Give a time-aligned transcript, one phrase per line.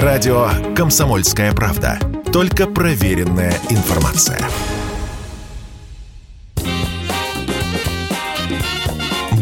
[0.00, 1.98] Радио «Комсомольская правда».
[2.32, 4.40] Только проверенная информация.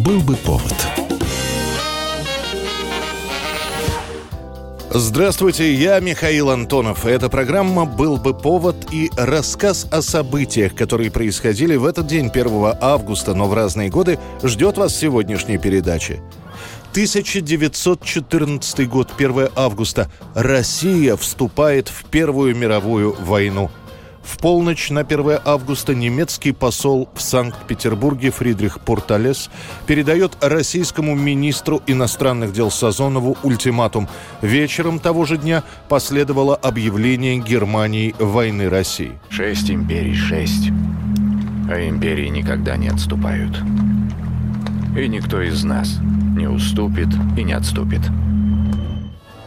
[0.04, 0.74] Был бы повод.
[4.90, 7.06] Здравствуйте, я Михаил Антонов.
[7.06, 12.72] Эта программа «Был бы повод» и рассказ о событиях, которые происходили в этот день, 1
[12.80, 16.20] августа, но в разные годы, ждет вас в сегодняшней передаче.
[16.90, 20.10] 1914 год, 1 августа.
[20.34, 23.70] Россия вступает в Первую мировую войну.
[24.24, 29.50] В полночь на 1 августа немецкий посол в Санкт-Петербурге Фридрих Порталес
[29.86, 34.08] передает российскому министру иностранных дел Сазонову ультиматум.
[34.42, 39.12] Вечером того же дня последовало объявление Германии войны России.
[39.28, 40.70] Шесть империй, шесть.
[41.70, 43.56] А империи никогда не отступают.
[44.96, 46.00] И никто из нас
[46.36, 48.00] не уступит и не отступит.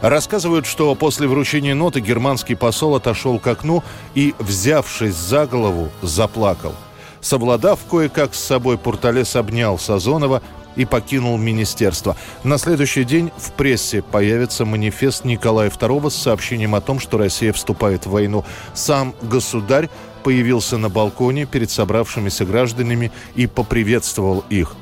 [0.00, 3.82] Рассказывают, что после вручения ноты германский посол отошел к окну
[4.14, 6.74] и, взявшись за голову, заплакал.
[7.22, 10.42] Совладав кое-как с собой, Пурталес обнял Сазонова
[10.76, 12.16] и покинул министерство.
[12.42, 17.54] На следующий день в прессе появится манифест Николая II с сообщением о том, что Россия
[17.54, 18.44] вступает в войну.
[18.74, 19.88] Сам государь
[20.22, 24.76] появился на балконе перед собравшимися гражданами и поприветствовал их.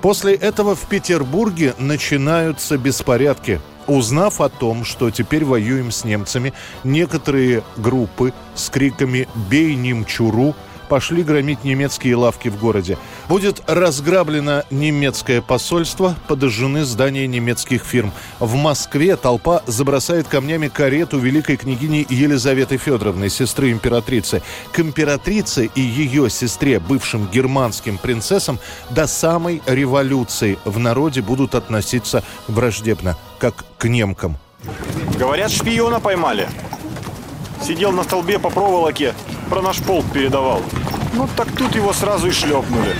[0.00, 3.60] После этого в Петербурге начинаются беспорядки.
[3.86, 6.54] Узнав о том, что теперь воюем с немцами,
[6.84, 12.98] некоторые группы с криками «Бей Немчуру!» Пошли громить немецкие лавки в городе.
[13.28, 18.12] Будет разграблено немецкое посольство, подожжены здания немецких фирм.
[18.38, 24.42] В Москве толпа забросает камнями карету великой княгини Елизаветы Федоровны, сестры императрицы.
[24.72, 28.58] К императрице и ее сестре, бывшим германским принцессам,
[28.90, 34.36] до самой революции в народе будут относиться враждебно, как к немкам.
[35.18, 36.48] Говорят, шпиона поймали.
[37.62, 39.14] Сидел на столбе по проволоке,
[39.54, 40.62] про наш полк передавал.
[41.12, 42.92] Ну так тут его сразу и шлепнули.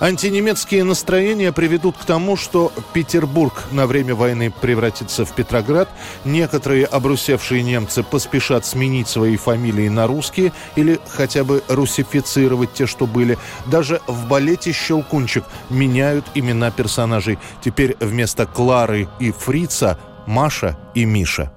[0.00, 5.88] Антинемецкие настроения приведут к тому, что Петербург на время войны превратится в Петроград.
[6.24, 13.06] Некоторые обрусевшие немцы поспешат сменить свои фамилии на русские или хотя бы русифицировать те, что
[13.06, 13.38] были.
[13.66, 17.38] Даже в балете «Щелкунчик» меняют имена персонажей.
[17.60, 21.52] Теперь вместо Клары и Фрица– Маша и Миша.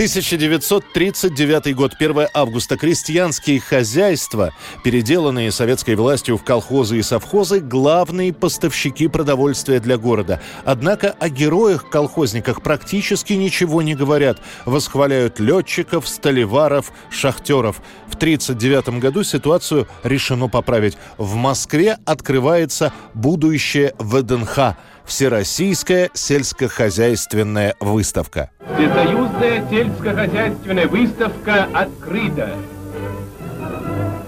[0.00, 2.78] 1939 год, 1 августа.
[2.78, 10.40] Крестьянские хозяйства, переделанные советской властью в колхозы и совхозы, главные поставщики продовольствия для города.
[10.64, 14.40] Однако о героях-колхозниках практически ничего не говорят.
[14.64, 17.82] Восхваляют летчиков, столеваров, шахтеров.
[18.08, 20.96] В 1939 году ситуацию решено поправить.
[21.18, 24.76] В Москве открывается будущее ВДНХ–
[25.10, 28.52] Всероссийская сельскохозяйственная выставка.
[28.60, 32.54] Всесоюзная сельскохозяйственная выставка открыта.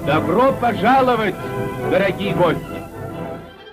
[0.04, 1.36] Добро пожаловать,
[1.88, 2.81] дорогие гости!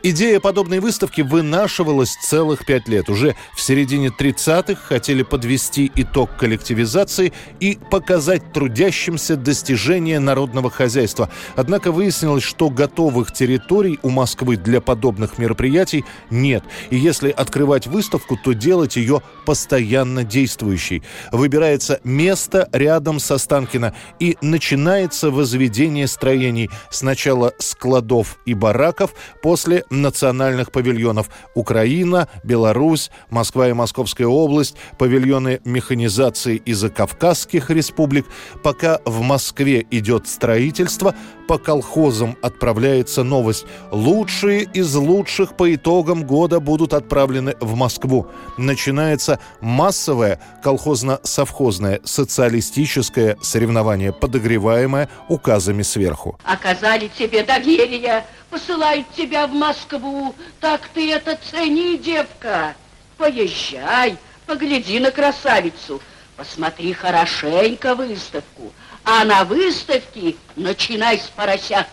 [0.01, 3.09] Идея подобной выставки вынашивалась целых пять лет.
[3.09, 11.29] Уже в середине 30-х хотели подвести итог коллективизации и показать трудящимся достижения народного хозяйства.
[11.57, 16.63] Однако выяснилось, что готовых территорий у Москвы для подобных мероприятий нет.
[16.91, 21.03] И если открывать выставку, то делать ее постоянно действующей.
[21.33, 26.69] Выбирается место рядом со Станкино и начинается возведение строений.
[26.89, 36.57] Сначала складов и бараков, после национальных павильонов Украина, Беларусь, Москва и Московская область, павильоны механизации
[36.57, 38.25] из Кавказских республик.
[38.63, 41.15] Пока в Москве идет строительство,
[41.49, 43.65] по колхозам отправляется новость.
[43.89, 48.27] Лучшие из лучших по итогам года будут отправлены в Москву.
[48.57, 56.39] Начинается массовое колхозно-совхозное социалистическое соревнование, подогреваемое указами сверху.
[56.43, 60.35] Оказали тебе доверие, посылают тебя в Москву.
[60.59, 62.75] Так ты это цени, девка.
[63.17, 65.99] Поезжай, погляди на красавицу,
[66.37, 68.71] посмотри хорошенько выставку.
[69.03, 71.87] А на выставке начинай с поросят.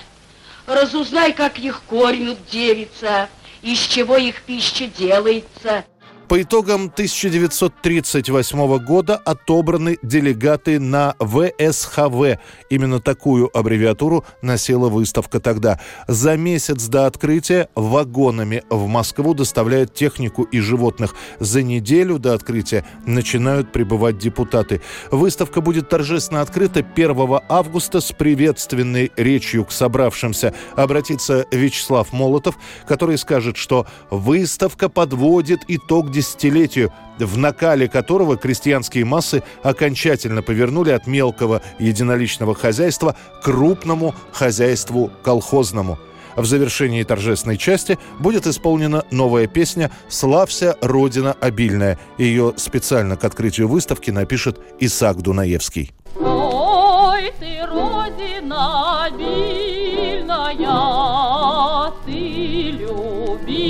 [0.66, 3.28] Разузнай, как их кормят девица,
[3.62, 5.84] из чего их пища делается–
[6.28, 12.38] по итогам 1938 года отобраны делегаты на ВСХВ.
[12.68, 15.80] Именно такую аббревиатуру носила выставка тогда.
[16.08, 21.14] За месяц до открытия вагонами в Москву доставляют технику и животных.
[21.38, 24.80] За неделю до открытия начинают прибывать депутаты.
[25.10, 30.54] Выставка будет торжественно открыта 1 августа с приветственной речью к собравшимся.
[30.74, 32.56] Обратится Вячеслав Молотов,
[32.86, 41.06] который скажет, что выставка подводит итог десятилетию, в накале которого крестьянские массы окончательно повернули от
[41.06, 45.98] мелкого единоличного хозяйства к крупному хозяйству колхозному.
[46.36, 51.98] В завершении торжественной части будет исполнена новая песня «Славься, Родина обильная».
[52.18, 55.92] Ее специально к открытию выставки напишет Исаак Дунаевский.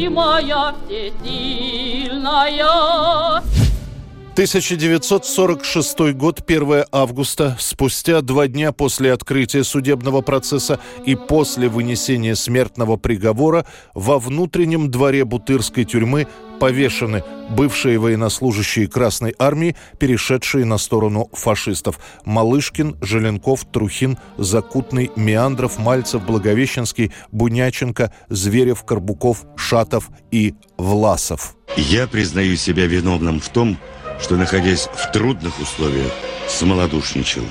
[0.07, 1.43] Любимая, всесильная.
[4.37, 12.99] 1946 год, 1 августа, спустя два дня после открытия судебного процесса и после вынесения смертного
[12.99, 16.27] приговора во внутреннем дворе Бутырской тюрьмы
[16.61, 21.99] повешены бывшие военнослужащие Красной Армии, перешедшие на сторону фашистов.
[22.27, 31.57] Малышкин, Желенков, Трухин, Закутный, Меандров, Мальцев, Благовещенский, Буняченко, Зверев, Карбуков, Шатов и Власов.
[31.79, 33.79] Я признаю себя виновным в том,
[34.37, 36.13] находясь в трудных условиях,
[36.49, 37.45] смолодушничал.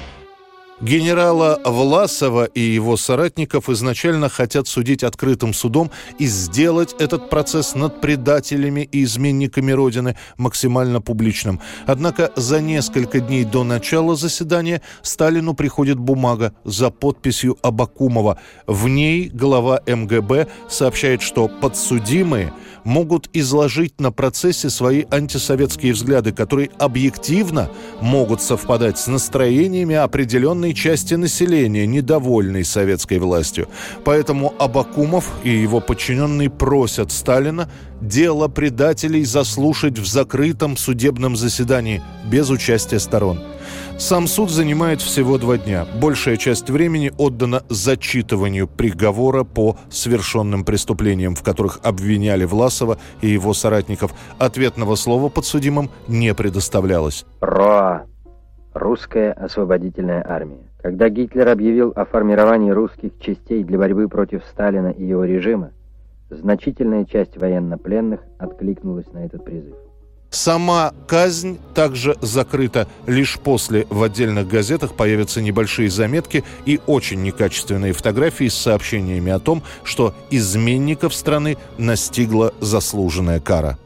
[0.81, 5.89] Генерала Власова и его соратников изначально хотят судить открытым судом
[6.19, 11.61] и сделать этот процесс над предателями и изменниками Родины максимально публичным.
[11.87, 18.37] Однако за несколько дней до начала заседания Сталину приходит бумага за подписью Абакумова.
[18.67, 22.51] В ней глава МГБ сообщает, что подсудимые
[22.85, 31.15] могут изложить на процессе свои антисоветские взгляды, которые объективно могут совпадать с настроениями определенной части
[31.15, 33.67] населения, недовольной советской властью.
[34.05, 42.49] Поэтому Абакумов и его подчиненные просят Сталина дело предателей заслушать в закрытом судебном заседании без
[42.49, 43.39] участия сторон.
[43.97, 45.85] Сам суд занимает всего два дня.
[46.01, 53.53] Большая часть времени отдана зачитыванию приговора по совершенным преступлениям, в которых обвиняли Власова и его
[53.53, 54.13] соратников.
[54.37, 57.25] Ответного слова подсудимым не предоставлялось.
[57.41, 58.05] РОА
[58.75, 60.67] Русская освободительная армия.
[60.81, 65.71] Когда Гитлер объявил о формировании русских частей для борьбы против Сталина и его режима,
[66.29, 69.75] значительная часть военнопленных откликнулась на этот призыв.
[70.29, 72.87] Сама казнь также закрыта.
[73.07, 79.39] Лишь после в отдельных газетах появятся небольшие заметки и очень некачественные фотографии с сообщениями о
[79.39, 83.77] том, что изменников страны настигла заслуженная кара.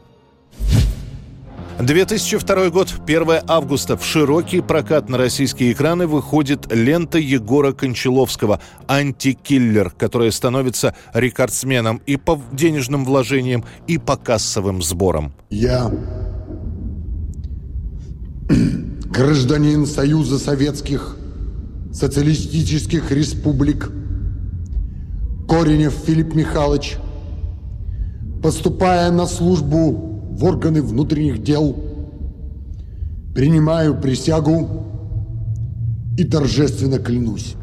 [1.80, 3.96] 2002 год, 1 августа.
[3.96, 12.16] В широкий прокат на российские экраны выходит лента Егора Кончаловского «Антикиллер», которая становится рекордсменом и
[12.16, 15.32] по денежным вложениям, и по кассовым сборам.
[15.48, 15.90] Я
[19.10, 21.16] гражданин Союза Советских
[21.92, 23.90] Социалистических Республик
[25.48, 26.96] Коренев Филипп Михайлович,
[28.40, 29.90] поступая на службу
[30.30, 31.76] в органы внутренних дел,
[33.34, 34.86] принимаю присягу
[36.16, 37.56] и торжественно клянусь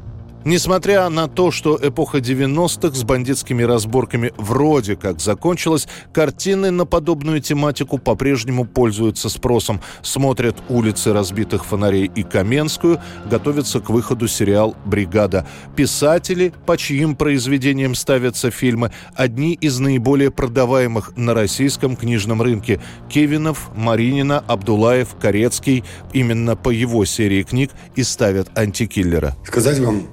[0.47, 7.41] Несмотря на то, что эпоха 90-х с бандитскими разборками вроде как закончилась, картины на подобную
[7.41, 9.81] тематику по-прежнему пользуются спросом.
[10.03, 15.45] Смотрят «Улицы разбитых фонарей» и «Каменскую», готовится к выходу сериал «Бригада».
[15.75, 22.79] Писатели, по чьим произведениям ставятся фильмы, одни из наиболее продаваемых на российском книжном рынке.
[23.09, 25.83] Кевинов, Маринина, Абдулаев, Корецкий.
[26.13, 29.35] Именно по его серии книг и ставят «Антикиллера».
[29.45, 30.07] Сказать вам,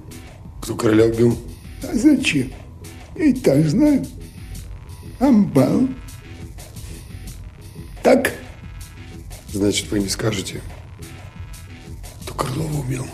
[0.64, 1.38] кто короля убил?
[1.82, 2.50] А зачем?
[3.16, 4.02] Я и так знаю.
[5.20, 5.88] Амбал.
[8.02, 8.32] Так?
[9.52, 10.62] Значит, вы не скажете,
[12.22, 13.06] кто Крылова убил.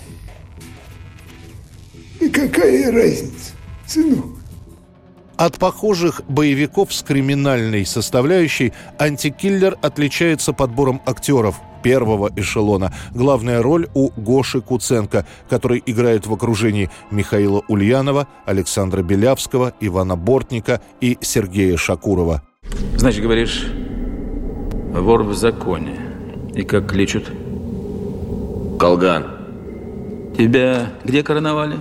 [2.20, 3.52] И какая разница,
[3.84, 4.26] сынок?
[5.36, 12.92] От похожих боевиков с криминальной составляющей антикиллер отличается подбором актеров– первого эшелона.
[13.14, 20.80] Главная роль у Гоши Куценко, который играет в окружении Михаила Ульянова, Александра Белявского, Ивана Бортника
[21.00, 22.42] и Сергея Шакурова.
[22.96, 23.66] Значит, говоришь,
[24.92, 25.98] вор в законе.
[26.54, 27.30] И как кличут?
[28.78, 29.26] Колган.
[30.36, 31.76] Тебя где короновали?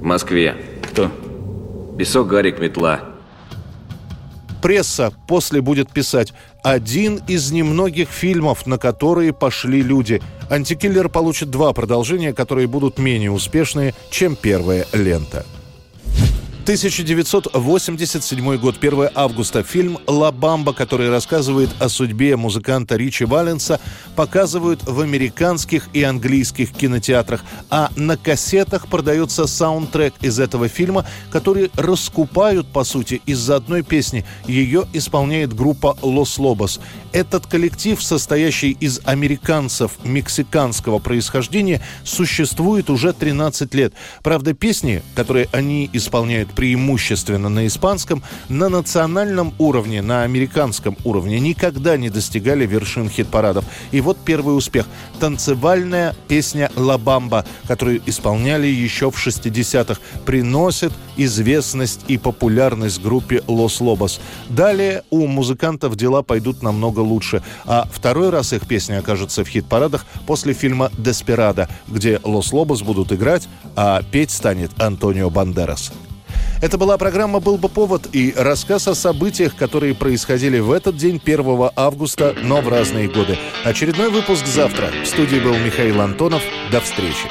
[0.00, 0.56] В Москве.
[0.90, 1.10] Кто?
[1.98, 3.00] Песок, Гарик, Метла.
[4.60, 10.20] Пресса после будет писать один из немногих фильмов, на которые пошли люди.
[10.50, 15.44] «Антикиллер» получит два продолжения, которые будут менее успешные, чем первая лента.
[16.68, 19.62] 1987 год, 1 августа.
[19.62, 23.80] Фильм «Ла Бамба», который рассказывает о судьбе музыканта Ричи Валенса,
[24.14, 27.42] показывают в американских и английских кинотеатрах.
[27.70, 34.26] А на кассетах продается саундтрек из этого фильма, который раскупают, по сути, из-за одной песни.
[34.46, 36.80] Ее исполняет группа «Лос Лобос».
[37.12, 43.94] Этот коллектив, состоящий из американцев мексиканского происхождения, существует уже 13 лет.
[44.22, 51.96] Правда, песни, которые они исполняют преимущественно на испанском, на национальном уровне, на американском уровне никогда
[51.96, 53.64] не достигали вершин хит-парадов.
[53.92, 54.86] И вот первый успех.
[55.20, 63.80] Танцевальная песня «Ла Бамба», которую исполняли еще в 60-х, приносит известность и популярность группе «Лос
[63.80, 64.20] Лобос».
[64.48, 70.04] Далее у музыкантов дела пойдут намного лучше, а второй раз их песня окажется в хит-парадах
[70.26, 73.46] после фильма «Деспирадо», где «Лос Лобос» будут играть,
[73.76, 75.92] а петь станет Антонио Бандерас.
[76.60, 81.20] Это была программа «Был бы повод» и рассказ о событиях, которые происходили в этот день,
[81.24, 83.38] 1 августа, но в разные годы.
[83.64, 84.90] Очередной выпуск завтра.
[85.04, 86.42] В студии был Михаил Антонов.
[86.72, 87.28] До встречи.